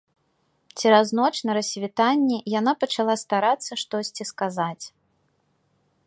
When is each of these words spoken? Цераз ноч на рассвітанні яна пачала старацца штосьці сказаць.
Цераз 0.77 1.09
ноч 1.17 1.31
на 1.49 1.55
рассвітанні 1.57 2.39
яна 2.59 2.73
пачала 2.83 3.13
старацца 3.25 3.71
штосьці 3.83 4.23
сказаць. 4.31 4.85